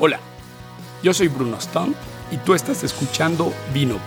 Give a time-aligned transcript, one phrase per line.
[0.00, 0.20] Hola,
[1.02, 1.94] yo soy Bruno Stone
[2.30, 4.00] y tú estás escuchando Vinopod.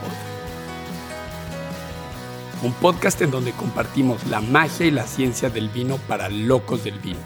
[2.63, 6.97] Un podcast en donde compartimos la magia y la ciencia del vino para locos del
[6.99, 7.19] vino.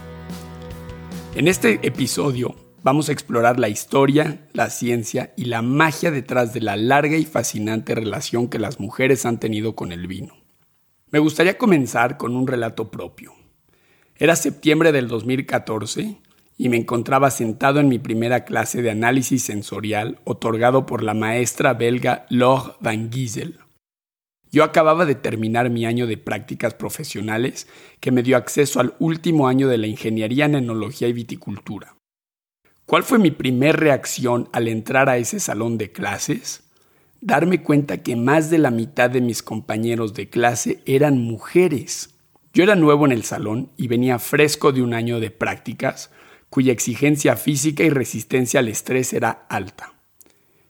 [1.36, 6.62] En este episodio vamos a explorar la historia, la ciencia y la magia detrás de
[6.62, 10.34] la larga y fascinante relación que las mujeres han tenido con el vino.
[11.12, 13.45] Me gustaría comenzar con un relato propio.
[14.18, 16.18] Era septiembre del 2014
[16.58, 21.74] y me encontraba sentado en mi primera clase de análisis sensorial otorgado por la maestra
[21.74, 23.60] belga Laure Van Giesel.
[24.54, 27.68] Yo acababa de terminar mi año de prácticas profesionales
[28.00, 31.98] que me dio acceso al último año de la ingeniería en enología y viticultura.
[32.86, 36.64] ¿Cuál fue mi primer reacción al entrar a ese salón de clases?
[37.20, 42.15] Darme cuenta que más de la mitad de mis compañeros de clase eran mujeres.
[42.56, 46.10] Yo era nuevo en el salón y venía fresco de un año de prácticas,
[46.50, 49.96] cuya exigencia física y resistencia al estrés era alta.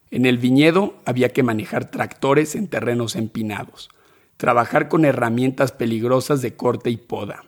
[0.10, 3.90] En el viñedo había que manejar tractores en terrenos empinados,
[4.38, 7.44] trabajar con herramientas peligrosas de corte y poda,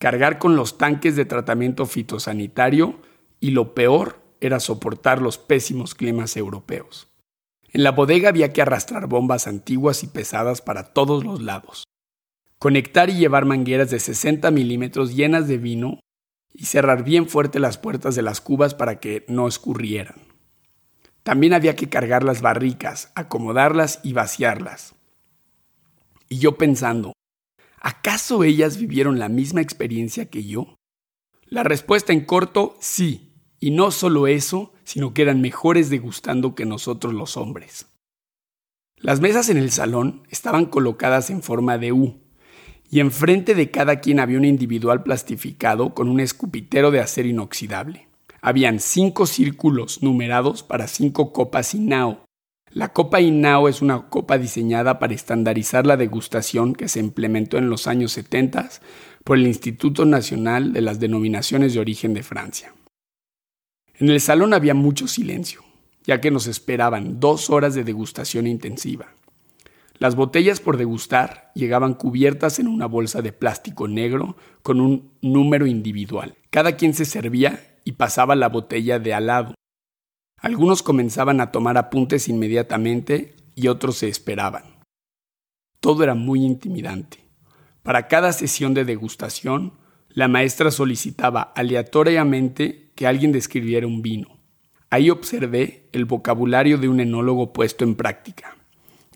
[0.00, 2.98] cargar con los tanques de tratamiento fitosanitario
[3.38, 7.06] y lo peor era soportar los pésimos climas europeos.
[7.72, 11.87] En la bodega había que arrastrar bombas antiguas y pesadas para todos los lados,
[12.58, 16.00] conectar y llevar mangueras de 60 milímetros llenas de vino
[16.52, 20.16] y cerrar bien fuerte las puertas de las cubas para que no escurrieran.
[21.22, 24.94] También había que cargar las barricas, acomodarlas y vaciarlas.
[26.28, 27.12] Y yo pensando,
[27.80, 30.74] ¿acaso ellas vivieron la misma experiencia que yo?
[31.46, 33.34] La respuesta en corto, sí.
[33.60, 37.86] Y no solo eso, sino que eran mejores degustando que nosotros los hombres.
[38.96, 42.20] Las mesas en el salón estaban colocadas en forma de U,
[42.90, 48.08] y enfrente de cada quien había un individual plastificado con un escupitero de acero inoxidable.
[48.40, 52.24] Habían cinco círculos numerados para cinco copas INAO.
[52.70, 57.68] La copa INAO es una copa diseñada para estandarizar la degustación que se implementó en
[57.68, 58.70] los años 70
[59.24, 62.72] por el Instituto Nacional de las Denominaciones de Origen de Francia.
[63.98, 65.62] En el salón había mucho silencio,
[66.04, 69.08] ya que nos esperaban dos horas de degustación intensiva.
[69.98, 75.66] Las botellas por degustar llegaban cubiertas en una bolsa de plástico negro con un número
[75.66, 76.36] individual.
[76.50, 79.54] Cada quien se servía y pasaba la botella de al lado.
[80.40, 84.78] Algunos comenzaban a tomar apuntes inmediatamente y otros se esperaban.
[85.80, 87.28] Todo era muy intimidante.
[87.82, 89.72] Para cada sesión de degustación,
[90.10, 94.38] la maestra solicitaba aleatoriamente que alguien describiera un vino.
[94.90, 98.57] Ahí observé el vocabulario de un enólogo puesto en práctica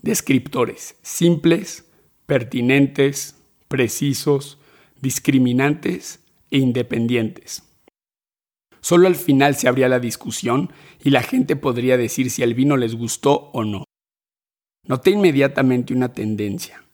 [0.02, 1.88] descriptores simples,
[2.26, 3.36] pertinentes,
[3.68, 4.58] precisos,
[5.00, 6.20] discriminantes
[6.50, 7.62] e independientes.
[8.80, 12.76] Solo al final se abría la discusión y la gente podría decir si el vino
[12.76, 13.84] les gustó o no.
[14.86, 16.84] Noté inmediatamente una tendencia.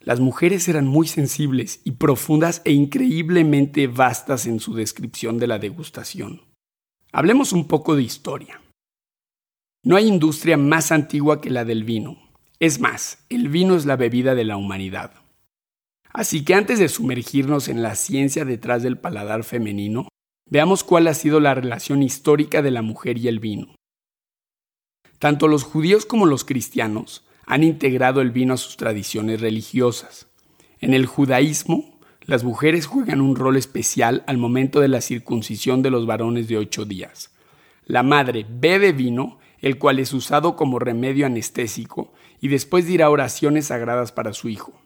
[0.00, 5.58] Las mujeres eran muy sensibles y profundas e increíblemente vastas en su descripción de la
[5.58, 6.42] degustación.
[7.12, 8.60] Hablemos un poco de historia.
[9.82, 12.29] No hay industria más antigua que la del vino,
[12.60, 15.14] es más, el vino es la bebida de la humanidad.
[16.12, 20.08] Así que antes de sumergirnos en la ciencia detrás del paladar femenino,
[20.44, 23.74] veamos cuál ha sido la relación histórica de la mujer y el vino.
[25.18, 30.26] Tanto los judíos como los cristianos han integrado el vino a sus tradiciones religiosas.
[30.80, 35.90] En el judaísmo, las mujeres juegan un rol especial al momento de la circuncisión de
[35.90, 37.32] los varones de ocho días.
[37.86, 43.66] La madre bebe vino, el cual es usado como remedio anestésico y después dirá oraciones
[43.66, 44.80] sagradas para su hijo.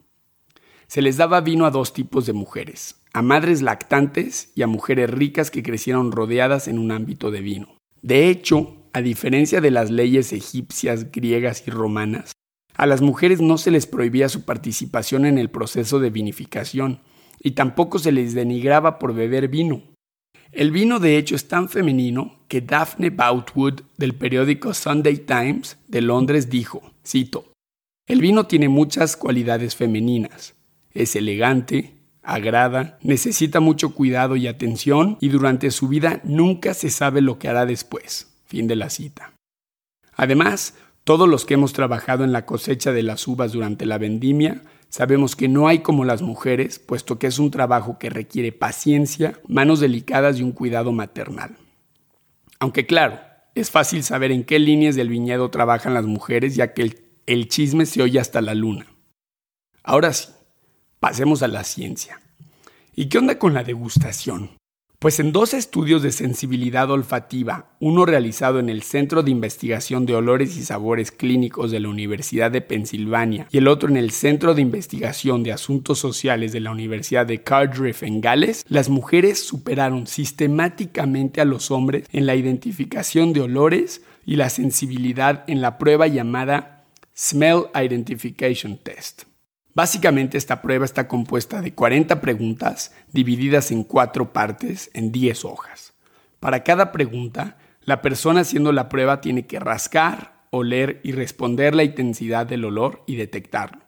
[0.87, 5.09] Se les daba vino a dos tipos de mujeres, a madres lactantes y a mujeres
[5.09, 7.77] ricas que crecieron rodeadas en un ámbito de vino.
[8.01, 12.33] De hecho, a diferencia de las leyes egipcias, griegas y romanas,
[12.75, 17.01] a las mujeres no se les prohibía su participación en el proceso de vinificación
[17.39, 19.94] y tampoco se les denigraba por beber vino.
[20.55, 25.99] El vino de hecho es tan femenino que Daphne Boutwood del periódico Sunday Times de
[26.01, 27.51] Londres dijo, cito,
[28.07, 30.55] El vino tiene muchas cualidades femeninas.
[30.93, 37.19] Es elegante, agrada, necesita mucho cuidado y atención y durante su vida nunca se sabe
[37.19, 38.33] lo que hará después.
[38.45, 39.33] Fin de la cita.
[40.13, 44.61] Además, todos los que hemos trabajado en la cosecha de las uvas durante la vendimia
[44.95, 49.37] Sabemos que no hay como las mujeres, puesto que es un trabajo que requiere paciencia,
[49.45, 51.57] manos delicadas y un cuidado maternal.
[52.59, 53.19] Aunque claro,
[53.55, 56.95] es fácil saber en qué líneas del viñedo trabajan las mujeres, ya que
[57.25, 58.87] el, chisme se oye hasta la luna.
[59.83, 60.29] Ahora sí,
[61.01, 62.21] pasemos a la ciencia.
[62.95, 64.51] ¿Y qué onda con la degustación?
[65.05, 70.15] Pues en dos estudios de sensibilidad olfativa, uno realizado en el Centro de Investigación de
[70.15, 74.55] Olores y Sabores Clínicos de la Universidad de Pensilvania y el otro en el Centro
[74.55, 80.07] de Investigación de Asuntos Sociales de la Universidad de Cardiff en Gales, las mujeres superaron
[80.07, 86.07] sistemáticamente a los hombres en la identificación de olores y la sensibilidad en la prueba
[86.07, 86.83] llamada
[87.15, 89.25] Smell Identification Test.
[89.75, 95.93] Básicamente esta prueba está compuesta de 40 preguntas divididas en cuatro partes en 10 hojas.
[96.39, 101.83] Para cada pregunta, la persona haciendo la prueba tiene que rascar, oler y responder la
[101.83, 103.83] intensidad del olor y detectarlo.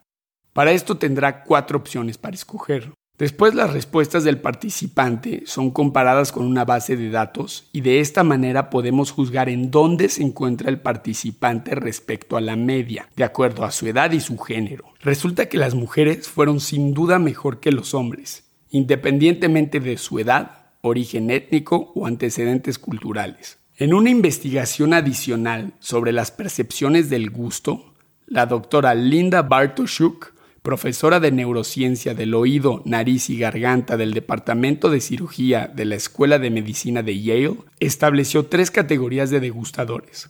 [0.52, 2.92] Para esto tendrá cuatro opciones para escoger.
[3.18, 8.24] Después las respuestas del participante son comparadas con una base de datos y de esta
[8.24, 13.66] manera podemos juzgar en dónde se encuentra el participante respecto a la media, de acuerdo
[13.66, 14.94] a su edad y su género.
[15.02, 20.68] Resulta que las mujeres fueron sin duda mejor que los hombres, independientemente de su edad,
[20.82, 23.58] origen étnico o antecedentes culturales.
[23.78, 27.96] En una investigación adicional sobre las percepciones del gusto,
[28.28, 30.37] la doctora Linda Bartoshuk
[30.68, 36.40] profesora de neurociencia del oído, nariz y garganta del Departamento de Cirugía de la Escuela
[36.40, 40.30] de Medicina de Yale, estableció tres categorías de degustadores.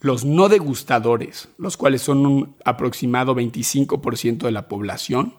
[0.00, 5.34] Los no degustadores, los cuales son un aproximado 25% de la población,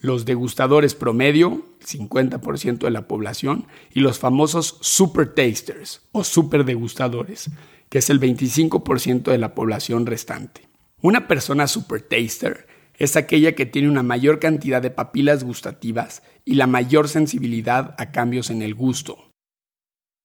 [0.00, 7.50] los degustadores promedio, 50% de la población, y los famosos super tasters o super degustadores,
[7.88, 10.68] que es el 25% de la población restante.
[11.02, 12.69] Una persona super taster
[13.00, 18.12] es aquella que tiene una mayor cantidad de papilas gustativas y la mayor sensibilidad a
[18.12, 19.30] cambios en el gusto.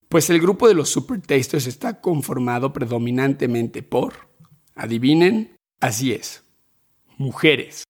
[0.10, 4.30] Pues el grupo de los super tasters está conformado predominantemente por,
[4.76, 6.44] adivinen, así es,
[7.18, 7.86] mujeres.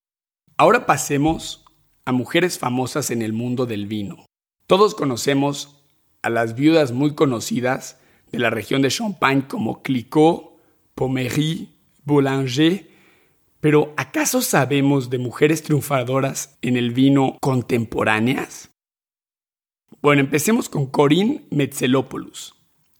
[0.56, 1.64] Ahora pasemos
[2.04, 4.24] a mujeres famosas en el mundo del vino.
[4.68, 5.84] Todos conocemos
[6.22, 7.98] a las viudas muy conocidas
[8.30, 10.60] de la región de Champagne como Clicquot,
[10.94, 11.74] Pommery,
[12.04, 12.95] Boulanger
[13.60, 18.70] pero ¿acaso sabemos de mujeres triunfadoras en el vino contemporáneas?
[20.02, 22.54] Bueno, empecemos con Corinne Metzelopoulos.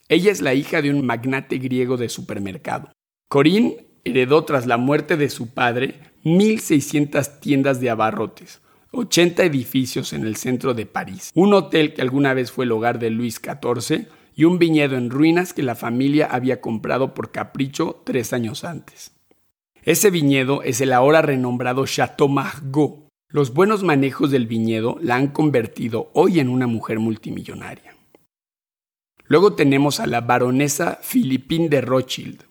[0.08, 2.92] Ella es la hija de un magnate griego de supermercado.
[3.28, 8.60] Corinne heredó tras la muerte de su padre 1.600 tiendas de abarrotes,
[8.92, 12.98] 80 edificios en el centro de París, un hotel que alguna vez fue el hogar
[12.98, 18.02] de Luis XIV y un viñedo en ruinas que la familia había comprado por capricho
[18.04, 19.15] tres años antes.
[19.86, 23.06] Ese viñedo es el ahora renombrado Chateau Margaux.
[23.28, 27.94] Los buenos manejos del viñedo la han convertido hoy en una mujer multimillonaria.
[29.26, 32.42] Luego tenemos a la baronesa Philippine de Rothschild,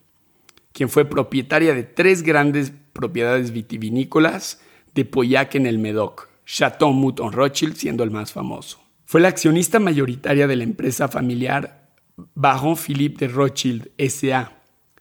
[0.72, 4.62] quien fue propietaria de tres grandes propiedades vitivinícolas
[4.94, 8.80] de Pauillac en el Medoc, Chateau Mouton Rothschild siendo el más famoso.
[9.04, 11.90] Fue la accionista mayoritaria de la empresa familiar
[12.34, 14.55] Baron Philippe de Rothschild SA,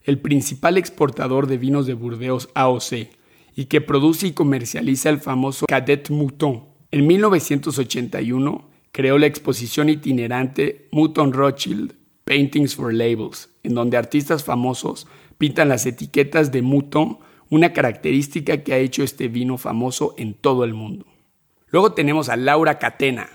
[0.04, 3.08] el principal exportador de vinos de Burdeos AOC,
[3.56, 6.64] y que produce y comercializa el famoso Cadet Mouton.
[6.90, 15.06] En 1981 creó la exposición itinerante Mouton Rothschild Paintings for Labels, en donde artistas famosos
[15.38, 17.18] pintan las etiquetas de Mouton,
[17.50, 21.06] una característica que ha hecho este vino famoso en todo el mundo.
[21.68, 23.28] Luego tenemos a Laura Catena.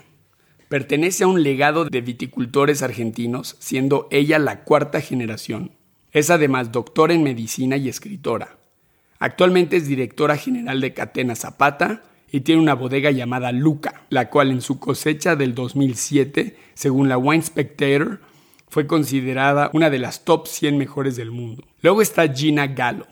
[0.70, 5.72] Pertenece a un legado de viticultores argentinos, siendo ella la cuarta generación.
[6.12, 8.58] Es además doctora en medicina y escritora.
[9.20, 14.52] Actualmente es directora general de Catena Zapata y tiene una bodega llamada Luca, la cual
[14.52, 18.22] en su cosecha del 2007, según la Wine Spectator,
[18.70, 21.64] fue considerada una de las top 100 mejores del mundo.
[21.82, 23.08] Luego está Gina Gallo.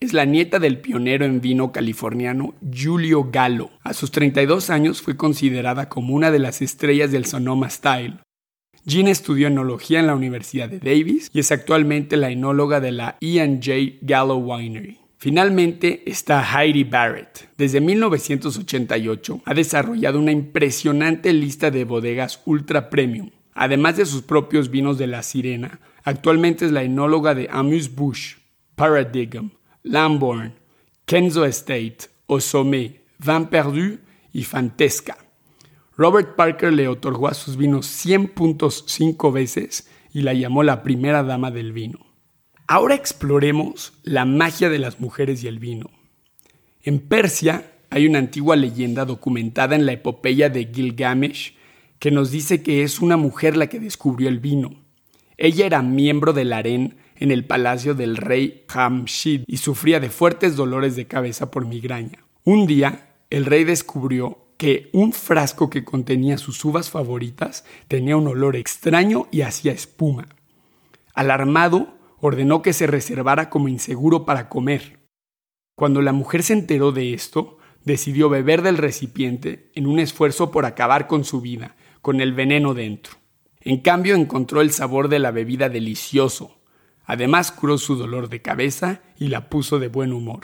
[0.00, 3.70] Es la nieta del pionero en vino californiano Julio Gallo.
[3.84, 8.18] A sus 32 años fue considerada como una de las estrellas del Sonoma Style,
[8.84, 13.16] Jean estudió enología en la Universidad de Davis y es actualmente la enóloga de la
[13.20, 14.98] E&J Gallo Winery.
[15.18, 17.48] Finalmente está Heidi Barrett.
[17.56, 23.30] Desde 1988 ha desarrollado una impresionante lista de bodegas ultra premium.
[23.54, 28.34] Además de sus propios vinos de la Sirena, actualmente es la enóloga de Amuse Bush,
[28.74, 29.50] Paradigm,
[29.84, 30.54] Lamborn,
[31.04, 33.98] Kenzo Estate, Osome, Van Perdu
[34.32, 35.21] y Fantesca.
[35.96, 40.82] Robert Parker le otorgó a sus vinos 100 puntos cinco veces y la llamó la
[40.82, 41.98] primera dama del vino.
[42.66, 45.90] Ahora exploremos la magia de las mujeres y el vino.
[46.82, 51.54] En Persia hay una antigua leyenda documentada en la epopeya de Gilgamesh
[51.98, 54.82] que nos dice que es una mujer la que descubrió el vino.
[55.36, 60.56] Ella era miembro del harén en el palacio del rey Hamshid y sufría de fuertes
[60.56, 62.24] dolores de cabeza por migraña.
[62.44, 68.28] Un día, el rey descubrió que un frasco que contenía sus uvas favoritas tenía un
[68.28, 70.28] olor extraño y hacía espuma.
[71.14, 75.00] Alarmado, ordenó que se reservara como inseguro para comer.
[75.74, 80.64] Cuando la mujer se enteró de esto, decidió beber del recipiente en un esfuerzo por
[80.64, 83.14] acabar con su vida, con el veneno dentro.
[83.62, 86.60] En cambio encontró el sabor de la bebida delicioso.
[87.04, 90.42] Además curó su dolor de cabeza y la puso de buen humor.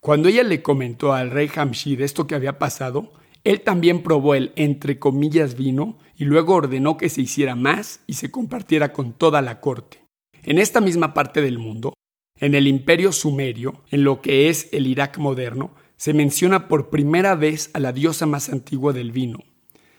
[0.00, 3.12] Cuando ella le comentó al rey Hamshid esto que había pasado,
[3.44, 8.14] él también probó el entre comillas vino y luego ordenó que se hiciera más y
[8.14, 10.04] se compartiera con toda la corte.
[10.42, 11.92] En esta misma parte del mundo,
[12.38, 17.34] en el imperio sumerio, en lo que es el Irak moderno, se menciona por primera
[17.34, 19.40] vez a la diosa más antigua del vino.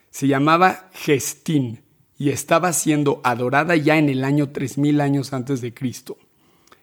[0.10, 1.84] Se llamaba Gestín
[2.18, 6.18] y estaba siendo adorada ya en el año 3000 años antes de Cristo.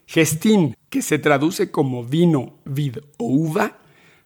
[0.08, 3.76] Gestín, que se traduce como vino, vid o uva,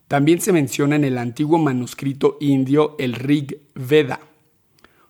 [0.06, 4.20] también se menciona en el antiguo manuscrito indio el Rig Veda.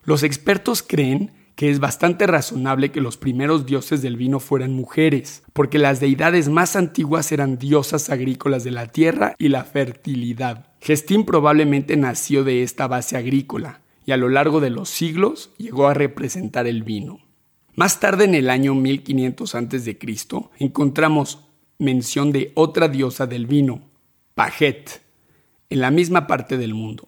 [0.03, 5.43] Los expertos creen que es bastante razonable que los primeros dioses del vino fueran mujeres,
[5.53, 10.73] porque las deidades más antiguas eran diosas agrícolas de la tierra y la fertilidad.
[10.81, 15.87] Gestín probablemente nació de esta base agrícola y a lo largo de los siglos llegó
[15.87, 17.22] a representar el vino.
[17.75, 19.97] Más tarde en el año 1500 a.C.
[20.59, 21.39] encontramos
[21.79, 23.81] mención de otra diosa del vino,
[24.35, 25.01] Pajet,
[25.71, 27.07] en la misma parte del mundo.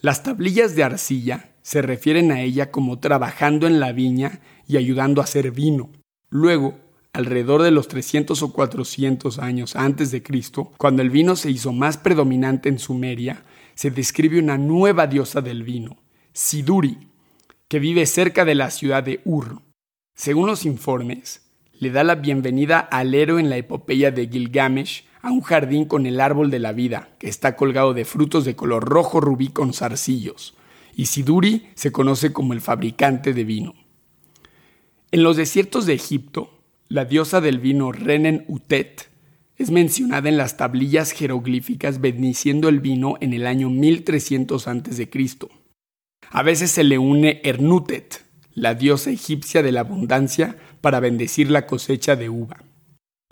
[0.00, 5.20] Las tablillas de arcilla se refieren a ella como trabajando en la viña y ayudando
[5.20, 5.90] a hacer vino.
[6.28, 6.78] Luego,
[7.12, 11.72] alrededor de los 300 o 400 años antes de Cristo, cuando el vino se hizo
[11.72, 13.42] más predominante en Sumeria,
[13.74, 15.96] se describe una nueva diosa del vino,
[16.32, 17.08] Siduri,
[17.66, 19.65] que vive cerca de la ciudad de Ur.
[20.16, 21.42] Según los informes,
[21.78, 26.06] le da la bienvenida al héroe en la epopeya de Gilgamesh a un jardín con
[26.06, 29.72] el árbol de la vida, que está colgado de frutos de color rojo rubí con
[29.72, 30.56] zarcillos
[30.96, 33.74] y Siduri se conoce como el fabricante de vino.
[35.12, 36.50] En los desiertos de Egipto,
[36.88, 39.10] la diosa del vino Renen Utet
[39.58, 45.10] es mencionada en las tablillas jeroglíficas bendiciendo el vino en el año 1300 a.C.
[46.30, 48.25] A veces se le une Ernutet,
[48.56, 52.64] la diosa egipcia de la abundancia, para bendecir la cosecha de uva.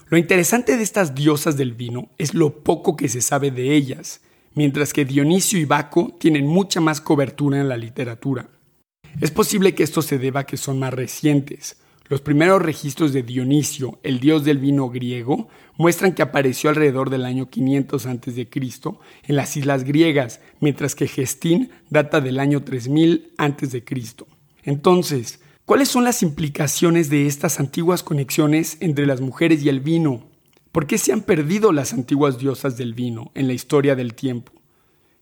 [0.06, 4.20] Lo interesante de estas diosas del vino es lo poco que se sabe de ellas
[4.54, 8.48] mientras que Dionisio y Baco tienen mucha más cobertura en la literatura.
[9.20, 11.76] Es posible que esto se deba a que son más recientes.
[12.08, 17.24] Los primeros registros de Dionisio, el dios del vino griego, muestran que apareció alrededor del
[17.24, 18.48] año 500 a.C.
[19.26, 23.84] en las islas griegas, mientras que Gestín data del año 3000 a.C.
[24.64, 30.24] Entonces, ¿cuáles son las implicaciones de estas antiguas conexiones entre las mujeres y el vino?
[30.72, 34.52] ¿Por qué se han perdido las antiguas diosas del vino en la historia del tiempo?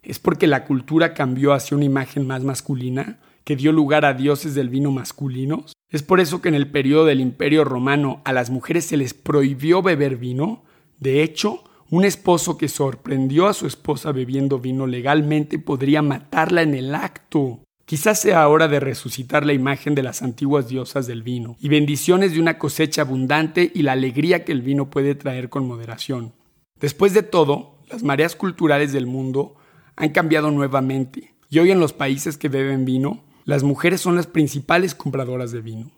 [0.03, 4.55] ¿Es porque la cultura cambió hacia una imagen más masculina, que dio lugar a dioses
[4.55, 5.75] del vino masculinos?
[5.91, 9.15] ¿Es por eso que en el periodo del Imperio Romano a las mujeres se les
[9.15, 10.63] prohibió beber vino?
[10.99, 16.75] De hecho, un esposo que sorprendió a su esposa bebiendo vino legalmente podría matarla en
[16.75, 17.61] el acto.
[17.85, 22.33] Quizás sea hora de resucitar la imagen de las antiguas diosas del vino y bendiciones
[22.33, 26.33] de una cosecha abundante y la alegría que el vino puede traer con moderación.
[26.81, 29.57] Después de todo, las mareas culturales del mundo
[29.97, 34.27] han cambiado nuevamente y hoy en los países que beben vino, las mujeres son las
[34.27, 35.91] principales compradoras de vino.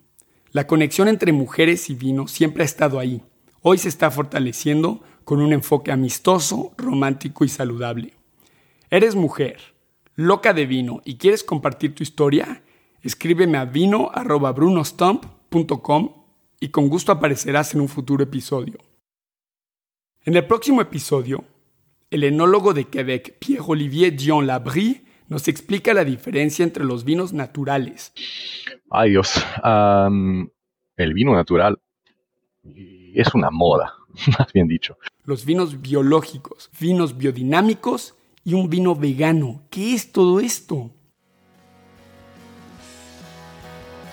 [0.50, 3.22] La conexión entre mujeres y vino siempre ha estado ahí.
[3.60, 8.14] Hoy se está fortaleciendo con un enfoque amistoso, romántico y saludable.
[8.90, 9.73] Eres mujer
[10.16, 12.64] loca de vino y quieres compartir tu historia,
[13.02, 16.25] escríbeme a vino.brunostump.com
[16.61, 18.78] y con gusto aparecerás en un futuro episodio.
[20.25, 21.44] En el próximo episodio,
[22.11, 28.12] el enólogo de Quebec, Pierre-Olivier Dion Labrie, nos explica la diferencia entre los vinos naturales.
[28.90, 31.80] Ay Dios, el vino natural
[32.62, 33.94] es una moda,
[34.38, 34.97] más bien dicho.
[35.25, 39.62] Los vinos biológicos, vinos biodinámicos y un vino vegano.
[39.70, 40.90] ¿Qué es todo esto?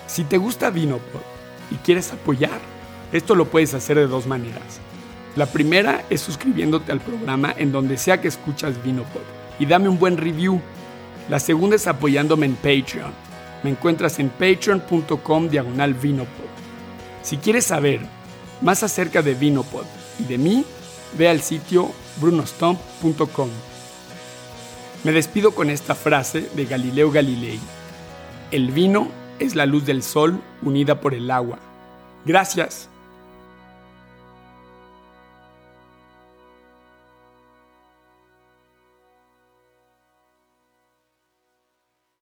[0.06, 1.20] Si te gusta Vinopod
[1.70, 2.60] y quieres apoyar,
[3.12, 4.80] esto lo puedes hacer de dos maneras.
[5.36, 9.22] La primera es suscribiéndote al programa en donde sea que escuchas Vinopod
[9.58, 10.60] y dame un buen review.
[11.28, 13.12] La segunda es apoyándome en Patreon.
[13.62, 16.50] Me encuentras en patreon.com diagonal Vinopod.
[17.22, 18.00] Si quieres saber
[18.60, 19.84] más acerca de Vinopod
[20.18, 20.64] y de mí,
[21.16, 23.48] ve al sitio brunostomp.com.
[25.04, 27.58] Me despido con esta frase de Galileo Galilei.
[28.52, 29.08] El vino
[29.40, 31.58] es la luz del sol unida por el agua.
[32.24, 32.88] Gracias.